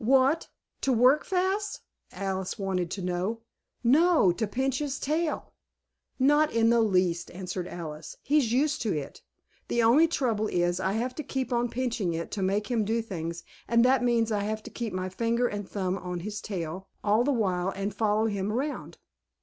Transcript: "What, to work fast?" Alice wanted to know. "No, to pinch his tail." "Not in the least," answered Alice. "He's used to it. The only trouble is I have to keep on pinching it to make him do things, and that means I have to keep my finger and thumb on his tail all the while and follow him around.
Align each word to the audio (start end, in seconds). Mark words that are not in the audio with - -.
"What, 0.03 0.47
to 0.81 0.91
work 0.91 1.23
fast?" 1.23 1.81
Alice 2.11 2.57
wanted 2.57 2.89
to 2.89 3.03
know. 3.03 3.41
"No, 3.83 4.31
to 4.31 4.47
pinch 4.47 4.79
his 4.79 4.99
tail." 4.99 5.53
"Not 6.17 6.51
in 6.51 6.71
the 6.71 6.81
least," 6.81 7.29
answered 7.29 7.67
Alice. 7.67 8.17
"He's 8.23 8.51
used 8.51 8.81
to 8.81 8.97
it. 8.97 9.21
The 9.67 9.83
only 9.83 10.07
trouble 10.07 10.47
is 10.47 10.79
I 10.79 10.93
have 10.93 11.13
to 11.17 11.23
keep 11.23 11.53
on 11.53 11.69
pinching 11.69 12.15
it 12.15 12.31
to 12.31 12.41
make 12.41 12.65
him 12.71 12.83
do 12.83 13.03
things, 13.03 13.43
and 13.67 13.85
that 13.85 14.03
means 14.03 14.31
I 14.31 14.39
have 14.39 14.63
to 14.63 14.71
keep 14.71 14.91
my 14.91 15.07
finger 15.07 15.47
and 15.47 15.69
thumb 15.69 15.99
on 15.99 16.21
his 16.21 16.41
tail 16.41 16.87
all 17.03 17.23
the 17.23 17.31
while 17.31 17.69
and 17.69 17.93
follow 17.93 18.25
him 18.25 18.51
around. 18.51 18.97